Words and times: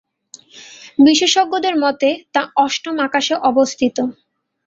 বিশেষজ্ঞদের 0.99 1.75
মতে 1.83 2.09
তা 2.33 2.41
অষ্টম 2.57 2.95
আকাশে 3.07 3.35
অবস্থিত। 3.49 3.97